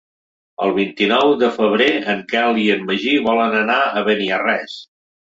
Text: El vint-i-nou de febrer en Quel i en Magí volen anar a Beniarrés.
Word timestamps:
El 0.67 0.71
vint-i-nou 0.77 1.33
de 1.43 1.49
febrer 1.57 1.89
en 2.13 2.23
Quel 2.31 2.57
i 2.63 2.63
en 2.77 2.81
Magí 2.87 3.13
volen 3.29 3.59
anar 3.61 3.77
a 3.87 4.03
Beniarrés. 4.09 4.81